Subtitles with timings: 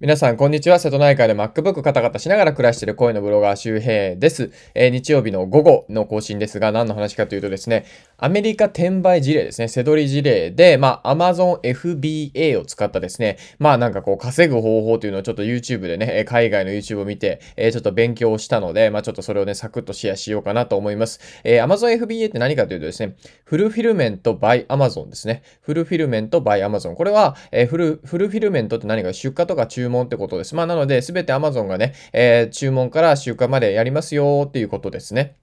[0.00, 0.80] 皆さん、こんにちは。
[0.80, 7.86] 瀬戸内海で MacBook カタカタしながら暮らしている声のブロガー周平です、えー、日曜日の午後の更新ですが、何の話かというとですね、
[8.18, 21.20] アメリカ転売事例ですね、背取り事例で、まあ、Amazon FBA を使ったですね、まあなんかこう稼ぐ方法というのをちょっと YouTube でね、海外の YouTube を見て、えー、ちょっと勉強したので、まあちょっとそれをね、サクッとシェアしようかなと思います。
[21.44, 23.14] えー、Amazon FBA って何かというとですね、
[23.44, 25.44] フルフィルメント by Amazon ですね。
[25.62, 26.96] フルフィルメント by Amazon。
[26.96, 30.54] これは、え、フル、フルフィルメントって何か出荷とか中注文ってことです。
[30.54, 35.36] まあなので、すべて Amazon がね、えー、注文から集荷までやりますよっていうことですね。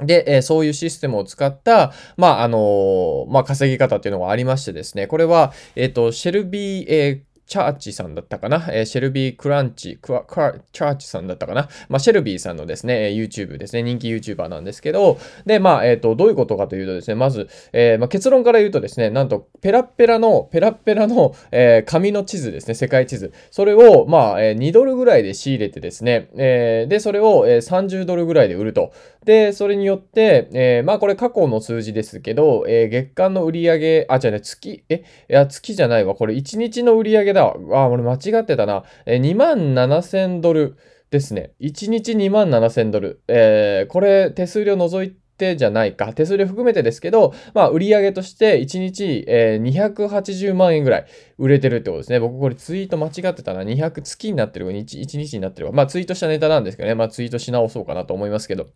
[0.00, 23.32] で、え、そういうシステムを使った、まあ、あの、まあ、稼ぎ方っていうのがありましてですね、これは、えっ、と、シェルビー、えチャーチさんだったかな、えー、シェルビー・クランチ、クワクワチャーチさんだったかな、まあ、シェルビーさんのですね、YouTube ですね、人気 YouTuber なんですけど、で、まあ、えっ、ー、と、どういうことかというとですね、まず、えー、まあ、結論から言うとですね、なんと、ペラペラの、ペラペラの、えー、紙の地図ですね、世界地図。
[23.50, 28.92] それを、まあ、えー、2ドルぐらいで仕入れてですね、えー、で、それを、えー、30ドルぐらいで売ると。
[29.24, 36.14] で、それによって、えー、まあ、これ過去の数字ですけど、えー、月間の売り上げ、あ、違うね、月、え、いや、月じゃないわ。
[36.14, 37.82] これ1日の売り上げだわ。
[37.82, 38.84] あ、俺間違ってたな。
[39.06, 40.76] えー、2万7000ドル
[41.10, 41.52] ですね。
[41.60, 43.22] 1日2万7000ドル。
[43.28, 46.12] えー、これ手数料除いてじゃないか。
[46.12, 51.06] 手数料含めてですけど、まあ、売上として1日、えー、280万円ぐらい
[51.38, 52.20] 売れてるってことですね。
[52.20, 53.62] 僕これツイート間違ってたな。
[53.62, 55.72] 200月になってる、1, 1日になってる。
[55.72, 56.94] まあ、ツイートしたネタなんですけどね。
[56.94, 58.68] まあ、ツイートし直そうかなと思いますけど。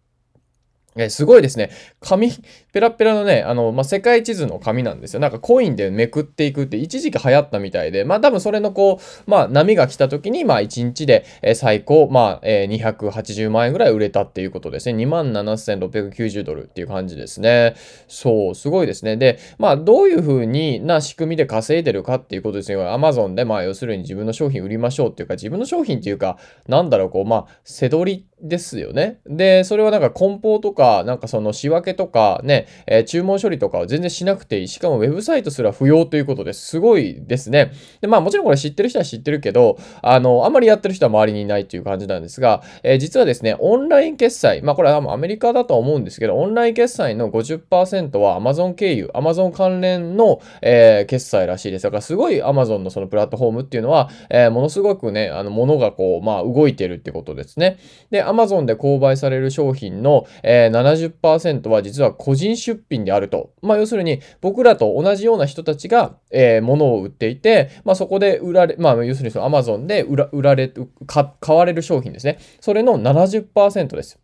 [0.96, 1.70] えすごいですね。
[2.00, 2.30] 紙、
[2.72, 5.20] ペラペラのね、あの、まあ、世界地図の紙なんですよ。
[5.20, 15.04] なんかコインでめくっていくって一時期流行ったみたいで、まあ多分それのこう、まあ波が来た時に、まあ1日で、最高、まあ、え、280万円ぐらい売れたっていうことですね。
[15.06, 17.74] 27,690ドルっていう感じですね。
[18.08, 19.16] そう、すごいですね。
[19.16, 22.82] で、まあどういう風にな仕組みで稼いでるかっていうことですよ。
[22.82, 29.20] Amazon で、まあ要するに自分の商品売りましょうっていうか、自分の商品っていうか、なんだろう、こう、まあ、背取りですよね。
[29.26, 34.68] で、それはなんか梱包とか、なんかその仕分けとかね、えー、注文処理とかは全然しなくていい。
[34.68, 36.66] しかもウェブサイトすら不要ということです。
[36.66, 37.72] すごいですね。
[38.00, 51.84] で、まあもちろんこれ知ってる人は知ってるけど、あの、あんまりやってる人は周りにいないという感じなんですが、えー、実はですね、オンライン決済、まあこれはアメリカだと思うんですけど、オンライン決済の50%は Amazon 経由、Amazon 関連の、えー、決済らしいです。
[51.84, 57.78] だからすごい Amazon のそのプラットフォームっていうのは、えー、ものすごくね、あの、ものがこう、まあ動いてるってことですね。
[58.10, 63.52] で、Amazon で購買される商品の、えー、70%は実は個人出品であると。
[63.62, 70.72] まあ、要するに、僕らと同じような人たちが、えー、物を売っていて、まあ、そこで売られ、まあ、要するにその Amazon で売ら売られ、
[71.06, 72.38] 買われる商品ですね。
[72.60, 74.18] それの70%です。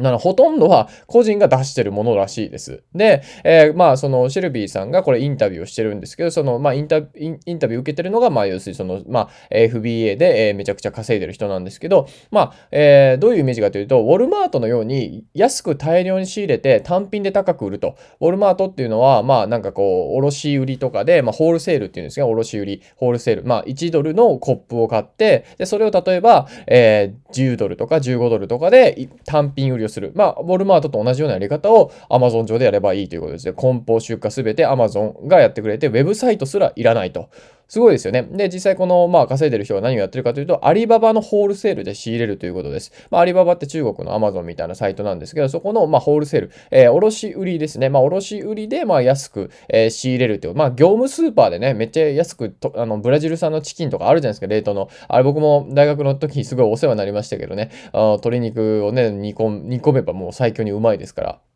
[0.00, 2.82] なのほとんどは個人が出してるものらしいです。
[2.94, 17.96] で、えー、まあ、そのシェルビーさんがこれインタビューをしてるんですけど、その、まあ、インタインタビュー受けてるのが、まあ、要するにその、まあ、FBA で、えー、めちゃくちゃ稼いでる人なんですけど、まあ、えー、どういうイメージかというと、ウォルマートのように安く大量に仕入れて単品で高く売ると。
[18.20, 30.12] ウォルマートっていうのは、まあ、なんかこう、卸売りとかで、まあ、ホールセールっていうんですが、卸売り、ホールセール、まあ、1ドルのコップを買って、で、それを例えば、えー、10ドルとか15ドルとかで単品売りをする。
[30.14, 33.52] まあ、ウォルマートと同じようなやり方を Amazon 上でやればいいということですね。
[33.52, 37.28] 梱包出荷すべて Amazon がやってくれて、ウェブサイトすらいらないと。
[37.70, 38.24] すごいですよね。
[38.24, 42.90] で、実際この、まあ、稼いでる人が何をやってるかというと、アリババのホールセールで仕入れるということです。
[43.12, 47.88] まあ、アリババって中国の Amazon みたいなサイトなんですけど、そこの、まあ、ホールセール、えー、卸売りですね。
[47.88, 50.54] まあ、卸売りで、まあ、安く、えー、仕入れるという。
[50.56, 54.88] まあ、業務スーパーでね、めっちゃ安くと、あの、ブラジル産のチキンとかあるじゃないですか、冷凍の。
[55.06, 61.49] あれ僕も大学の時にすごいお世話になりましたけどね、あ鶏肉をね、煮込煮込めばもう最強にうまいですから。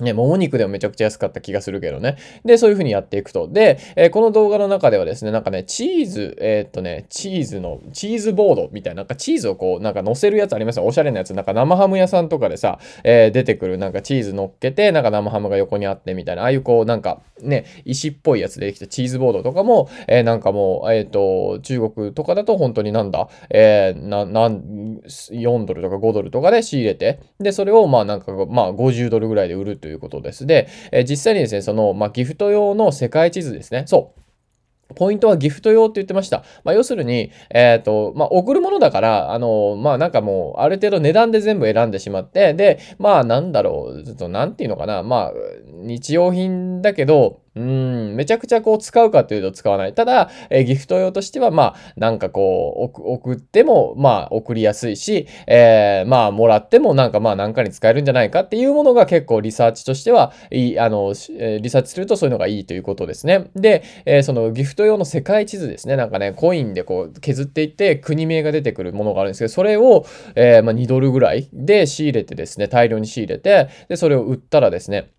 [0.00, 2.16] ね、もも肉でもめちゃくちゃ安かった気がするけどね。
[2.44, 3.46] で、そういう風にやっていくと。
[3.48, 10.86] で、えー、この動画の中ではですね、なんかね、チーズ、えー、っとね、チーズの、チーズボードみたいな、なんかチーズをこう、なんか乗せるやつありますよ。
[10.86, 11.32] おしゃれなやつ。
[11.32, 30.46] なんか生ハム屋さんとかでさ、えー、出てくるなんかチーズ乗っけて、なんか生ハムが横にあってみたいな、ああいうこう、なんかね、石っぽいやつでできたチーズボードとかも、えー、なんかもう、えっと、中国とかだと本当になんだ、えー、な、なん、4ドルとか5ドルとかで仕入れて、で、それをまあなんか、まあ50ドルぐらいで売るということです。
[30.46, 33.84] で、え、実際にですね、その、まあ、ギフト用の世界地図ですね。
[33.86, 34.94] そう。
[34.94, 36.42] ポイントはギフト用って言ってました。
[36.64, 45.32] まあ、要するに、えっ、ー、と、まあ、送るものだから、あの、まあ、なんかもう、ある程度値段で全部選んでしまって、で、まあ、なんだろう、ずっと、なんていうのかな、まあ、
[45.66, 49.94] 日用品だけど、うん、めちゃくちゃこう使うかというと使わない。
[49.94, 63.50] ただ、えー、ギフト用としては、まあ、なんかこう、送っても、まあ、送りやすいし、えー、まあ、もらってもなんかまあ、なんかに使えるんじゃないかっていうものが結構リサーチとしては、いい、あの、リサーチするとそういうのがいいということですね。
[63.54, 65.96] で、えー、そのギフト用の世界地図ですね。
[65.96, 70.04] なんかね、コインでこう削っていって国名が出てくるものがあるんですけど、それを、
[70.34, 75.10] えー、まあ、2ドルぐらいで仕入れてですね、大量に仕入れて、で、それを売ったらですね、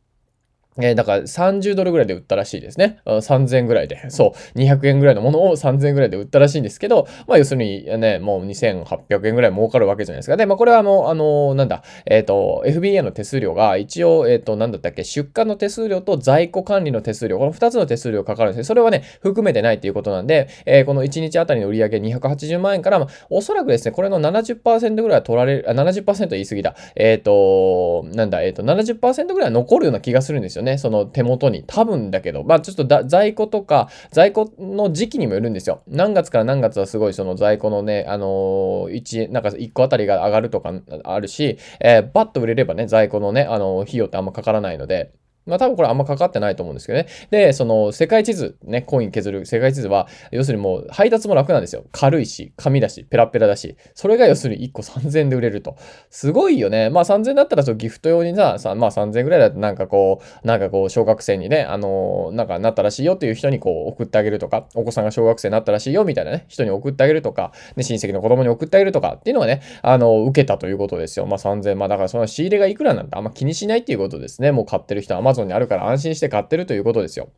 [0.82, 3.00] えー、だから30ドルぐらいで売ったらしいですね。
[3.06, 4.10] 3000円ぐらいで。
[4.10, 4.60] そう。
[4.60, 10.36] 200円ぐらいのものを3000円ぐらいで売ったらしいんですけど、まあ要するにね、もう2800円ぐらい儲かるわけじゃないですか。
[10.36, 18.64] で、まあこれはあの、あの、なんだ、えっ、ー、と、FBA の手数料が一応、えっ、ー、と、なんだったっけ、出荷の手数料と在庫管理の手数料、この2つの手数料かかるんですね。
[18.66, 26.76] それはね、含めてないっていうことなんで、えー、この1日あたりの売上280万円から、まあ、おそらくですね、これの70%ぐらいは取られる、あ、70%言い過ぎだ。
[26.96, 30.65] えっ、と、なんだ、えっ、と、70%ぐらいは残るような気がするんですよね。
[30.66, 31.64] ねその手元に。
[31.66, 35.82] 多分だけど、まあちょっとだ在庫とか、在庫の時期にもよるんですよ。
[35.88, 40.74] 何月から何月はすごいその在庫のね、あのー、1、なんか1個あたりが上がるとか
[41.04, 45.14] あるし、えー、バッと売れればね、在庫のね、あのー、費用ってあんまかからないので、
[45.46, 47.08] まあ多分これあんまかかってないと思うんですけどね。
[47.30, 51.86] で、その世界地図、ね、コイン削る世界地図は、要するにもう配達も楽なんですよ。
[51.92, 53.78] 軽いし、紙だし、ペラペラだし。
[53.94, 55.78] それが要するに1個3000円で売れると。
[56.10, 56.90] すごいよね。
[56.90, 71.26] まあ3000円だったらそギフト用にさ、さまあ3000円ぐらいだとなんかこう、なんかこう小学生にね、あのー、なんかなったらしいよっていう人にこう送ってあげるとか、お子さんが小学生になったらしいよみたいなね、人に送ってあげるとか、ね、親戚の子供に送ってあげるとかっていうのはね、あのー、受けたということですよ。
[71.26, 71.80] まあ3000円。
[71.80, 74.52] まあだからその仕入れがいくらなんてあんま気にしないっていうことですね。
[74.52, 77.30] もう買ってる人は Amazon にあるから安心して買ってるということですよ。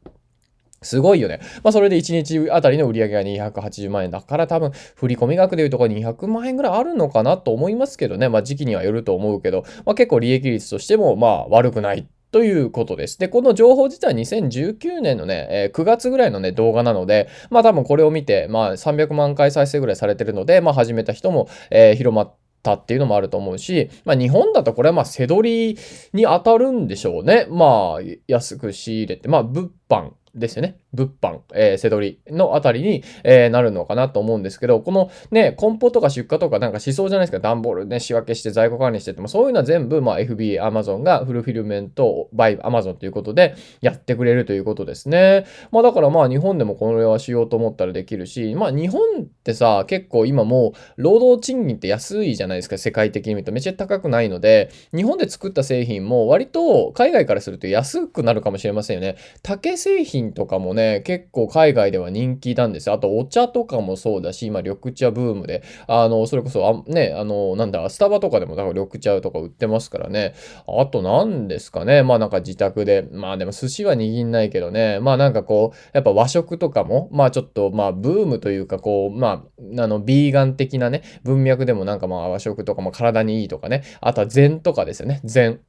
[0.84, 1.40] すごいよね。
[1.64, 8.30] まあ、それで1日あたりの売り上げが280万円だから多分、振込額でいうとこ200万円ぐらいあるのかなと思いますけどね。
[8.30, 13.18] まあ、時期にはよると思うけど、まあ、結構利益率としても、まあ、悪くないということです。
[13.18, 25.80] で、この情報自体は2019年のね、え、9月ぐらいのね、動画なので、まあ多分これを見て、まあ300万回再生ぐらいされてるので、まあ始めた人も、えー、広まって、たっていうのもあると思うし、まあ日本だとこれはまあ背取り
[26.14, 27.48] に当たるんでしょうね。
[27.50, 30.78] まあ安く仕入れて、まあ物販ですよね。
[30.94, 37.40] 物販、えー、せどりのあたりに、えー、なるのかなと思うんですけど、このね、梱包とか出荷とかなんかしそうじゃないですか。
[37.40, 45.46] 段ボールね、仕分けして在庫管理してても、そういうのは全部、まあ FBA、Amazon がフルフィルメント、バイ、Amazon ということでやってくれるということですね。
[45.72, 52.78] まあだからまあ日本でもこれはしようと思ったらできるし、まあ日本ってさ、結構今もう労働賃金って安いじゃないですか。
[52.78, 59.18] 世界的に見るとめっちゃ高くないので、日本で作った製品も割と海外からすると安くなるかもしれませんよね。
[59.42, 62.96] 竹製品とかもね、結構海外では人気なんですよ。
[62.96, 70.34] あとお茶とかもそうだし、今緑茶ブームで、あの、それこそ、あね、あの、なんだ、スタバとかでもだか緑茶とか売ってますからね。
[70.68, 72.04] あと何ですかね。
[72.04, 75.00] まあなんか自宅で、まあでも寿司は握んないけどね。
[75.00, 79.46] まあなんかこう、やっぱ和食とかも、まあちょっと、まあブームというかこう、ま
[79.78, 83.84] あ、あの、ビーガン的なね、文脈でもなんかまあ和食とかも体にいいとかね。
[84.02, 85.22] あとは禅とかですよね。
[85.24, 85.60] 禅。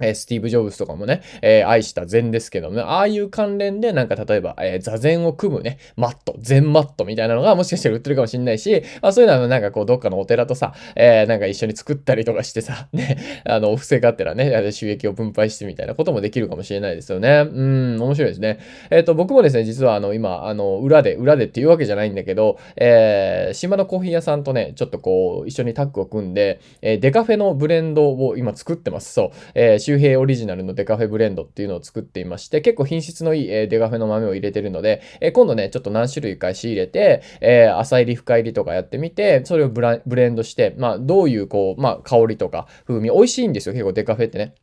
[0.00, 17.46] えスティーブ・ジョブズとかもね、えー、愛した禅ですけどもね、ああいう関連でなんか例えば、えー、座禅を組むね、マット、禅マットみたいなのがもしかしたら売ってるかもしんないし、まあそういうのはなんかこうどっかのお寺とさ、えー、なんか一緒に作ったりとかしてさ、 ね、あの、お布施がってらね、収益を分配してみたいなこともできるかもしれないですよね。
[17.50, 18.58] うん、面白いですね。
[18.90, 29.12] えっ、と、僕もですね、実はあの、今、あの、裏で、裏でっていうわけじゃないんだけど、え、島のコーヒー屋さんとね、ちょっとこう、一緒にタッグを組んで、え、デカフェのブレンドを今作ってます。
[29.12, 29.30] そう。
[29.54, 44.54] えー周平オリジナルのデカフェブレンドっていうのを作っていまして、結構品質のいい、えデカフェの豆を入れてるので、え今度ね、ちょっと何種類か仕入れて、えー、浅入り深入りとかやってみて、それをブレンドして、まあ、どういうこう、まあ、香りとか風味、美味しいんですよ、結構デカフェってね。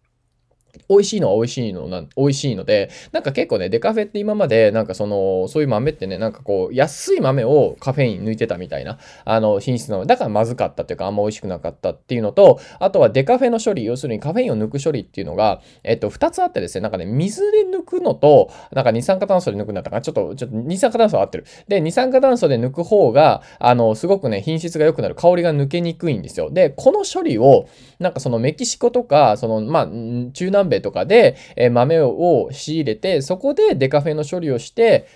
[0.89, 21.45] 美味しいのは美味しいのな、美味しいので、なんか結構ね、デカフェって今まで、なんかその、そういう豆ってね、なんかこう、安い豆をカフェイン抜いてたみたいな、あの、品質の、だからまずかったっていうか、あんま美味しくなかったっていうのと、あとはデカフェの処理、要するにカフェインを抜く処理っていうのが、えっと、二つあってですね、なんかね、水で抜くのと、なんか二酸化炭素で抜くんだったかな、ちょっと、ちょっと二酸化炭素は合ってる。
[21.67, 26.49] で、二酸化炭素で抜く方が、あの、すごくね、品質が良くなる、香りが抜けにくいんですよ。
[26.49, 27.67] で、この処理を、
[27.99, 29.87] なんかそのメキシコとか、その、まあ、
[30.33, 35.07] 中南米とかで、え豆を仕入れて、そこでデカフェの処理をして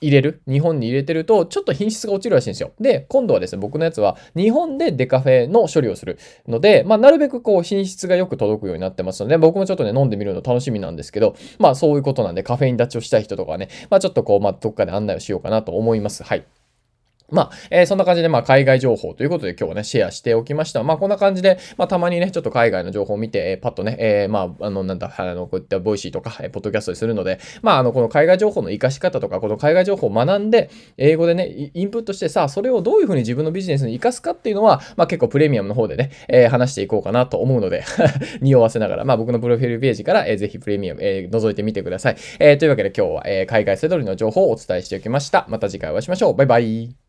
[0.00, 0.42] 入れる？
[0.48, 2.72] 日本に入れてると、ちょっと品質が落ちるらしいんですよ。
[2.80, 16.22] で、今度はですね、僕のやつは日本でデカフェの処理をするので、まあ、なるべくこう品質がよく届くようになってますので、僕もちょっとね、飲んでみるの楽しみなんですけど、まあそういうことなんで、カフェイン断ちをしたい人とかね、まあちょっとこう、まあどっかで案内をしようかなと思います。
[16.22, 16.44] はい。
[17.30, 20.82] まあ、えー、そんな感じで、まあ、海外情報ということで今日はね、シェアしておきました。
[20.82, 37.84] まあ、こんな感じで、まあ、たまにね、ちょっと海外の情報を見て、えー、パッとね、えー、まあ、あの、なんだ、あの、こういった Voicy とか、えー、ポッドキャストでするので、まあ、あの、この海外情報の活かし方とか、この海外情報を学んで、英語でね、インプットしてさ、それをどういうふうに自分のビジネスに活かすかっていうのは、まあ、結構プレミアムの方でね、えー、話していこうかなと思うので
[38.40, 42.16] 匂わせながら、まあ、僕のプロフィールページから、えー、ぜひプレミアム、えー、覗いてみてください。
[42.38, 45.46] えー、というわけで今日は、えー、海外セドリの情報をお伝えしておきました。
[45.48, 46.34] また次回お会いしましょう。
[46.34, 47.07] バイバイ。